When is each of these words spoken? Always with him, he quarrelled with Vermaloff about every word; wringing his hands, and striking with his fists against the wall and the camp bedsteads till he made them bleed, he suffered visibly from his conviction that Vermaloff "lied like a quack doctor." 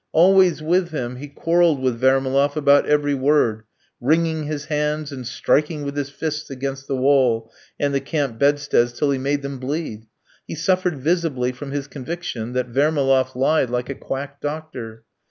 Always 0.13 0.63
with 0.63 0.89
him, 0.89 1.17
he 1.17 1.27
quarrelled 1.27 1.79
with 1.79 2.01
Vermaloff 2.01 2.55
about 2.55 2.87
every 2.87 3.13
word; 3.13 3.65
wringing 3.99 4.45
his 4.45 4.65
hands, 4.65 5.11
and 5.11 5.27
striking 5.27 5.83
with 5.83 5.95
his 5.95 6.09
fists 6.09 6.49
against 6.49 6.87
the 6.87 6.95
wall 6.97 7.51
and 7.79 7.93
the 7.93 8.01
camp 8.01 8.39
bedsteads 8.39 8.93
till 8.93 9.11
he 9.11 9.19
made 9.19 9.43
them 9.43 9.59
bleed, 9.59 10.07
he 10.47 10.55
suffered 10.55 10.97
visibly 10.97 11.51
from 11.51 11.69
his 11.69 11.85
conviction 11.87 12.53
that 12.53 12.69
Vermaloff 12.73 13.35
"lied 13.35 13.69
like 13.69 13.89
a 13.91 13.93
quack 13.95 14.41
doctor." 14.41 15.03